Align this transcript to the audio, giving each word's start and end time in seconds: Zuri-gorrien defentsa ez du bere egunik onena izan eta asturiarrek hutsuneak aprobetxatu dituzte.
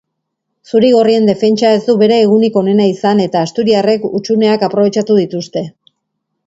Zuri-gorrien 0.69 1.27
defentsa 1.31 1.73
ez 1.79 1.83
du 1.89 1.95
bere 2.03 2.17
egunik 2.23 2.57
onena 2.63 2.89
izan 2.95 3.23
eta 3.27 3.45
asturiarrek 3.49 4.09
hutsuneak 4.13 4.69
aprobetxatu 4.71 5.21
dituzte. 5.25 5.67